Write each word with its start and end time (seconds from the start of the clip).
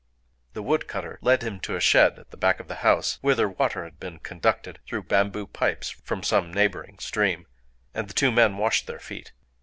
The 0.53 0.63
woodcutter 0.63 1.19
led 1.21 1.43
him 1.43 1.59
to 1.59 1.75
a 1.75 1.79
shed 1.79 2.17
at 2.17 2.31
the 2.31 2.35
back 2.35 2.59
of 2.59 2.67
the 2.67 2.77
house, 2.81 3.19
whither 3.21 3.47
water 3.47 3.83
had 3.83 3.99
been 3.99 4.17
conducted, 4.17 4.79
through 4.87 5.03
bamboo 5.03 5.45
pipes, 5.45 5.91
from 5.91 6.23
some 6.23 6.51
neighboring 6.51 6.97
stream; 6.97 7.45
and 7.93 8.07
the 8.09 8.15
two 8.15 8.31
men 8.31 8.57
washed 8.57 8.87
their 8.87 8.97
feet. 8.97 9.31